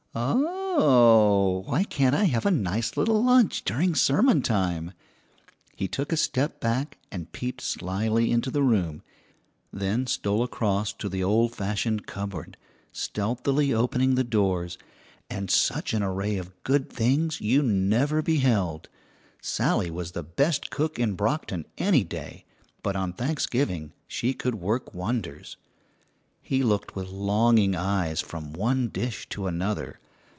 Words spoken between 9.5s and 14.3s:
then stole across to the old fashioned cupboard, stealthily opening the